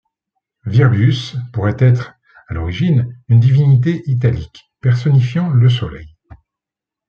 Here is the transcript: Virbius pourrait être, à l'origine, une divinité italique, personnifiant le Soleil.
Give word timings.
Virbius 0.65 1.35
pourrait 1.53 1.75
être, 1.77 2.15
à 2.47 2.55
l'origine, 2.55 3.15
une 3.27 3.39
divinité 3.39 4.01
italique, 4.09 4.65
personnifiant 4.79 5.51
le 5.51 5.69
Soleil. 5.69 6.15